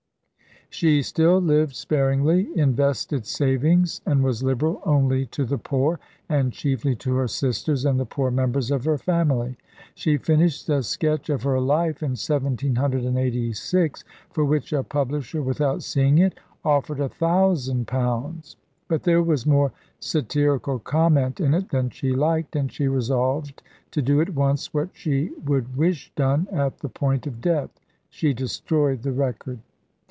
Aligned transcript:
She 0.73 1.01
still 1.01 1.39
lived 1.41 1.75
sparingly, 1.75 2.49
invested 2.57 3.25
savings, 3.25 3.99
and 4.05 4.23
was 4.23 4.41
liberal 4.41 4.81
only 4.85 5.25
to 5.25 5.43
the 5.43 5.57
poor, 5.57 5.99
and 6.29 6.53
chiefly 6.53 6.95
to 6.95 7.13
her 7.15 7.27
sisters 7.27 7.83
and 7.83 7.99
the 7.99 8.05
poor 8.05 8.31
members 8.31 8.71
of 8.71 8.85
her 8.85 8.97
family. 8.97 9.57
She 9.95 10.15
finished 10.15 10.69
a 10.69 10.81
sketch 10.81 11.29
of 11.29 11.43
her 11.43 11.59
life 11.59 12.01
in 12.01 12.11
1786, 12.11 14.05
for 14.29 14.45
which 14.45 14.71
a 14.71 14.81
publisher, 14.81 15.41
without 15.43 15.83
seeing 15.83 16.19
it, 16.19 16.39
offered 16.63 17.01
a 17.01 17.09
thousand 17.09 17.85
pounds. 17.87 18.55
But 18.87 19.03
there 19.03 19.21
was 19.21 19.45
more 19.45 19.73
satirical 19.99 20.79
comment 20.79 21.41
in 21.41 21.53
it 21.53 21.67
than 21.71 21.89
she 21.89 22.13
liked, 22.13 22.55
and 22.55 22.71
she 22.71 22.87
resolved 22.87 23.61
to 23.91 24.01
do 24.01 24.21
at 24.21 24.29
once 24.35 24.73
what 24.73 24.91
she 24.93 25.31
would 25.43 25.75
wish 25.75 26.13
done 26.15 26.47
at 26.49 26.77
the 26.79 26.89
point 26.89 27.27
of 27.27 27.41
death. 27.41 27.71
She 28.09 28.33
destroyed 28.33 29.03
the 29.03 29.11
record. 29.11 29.59